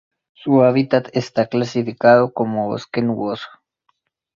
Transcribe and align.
Su 0.33 0.63
hábitat 0.63 1.09
está 1.13 1.45
clasificado 1.45 2.33
como 2.33 2.65
bosque 2.69 3.03
nuboso. 3.03 3.45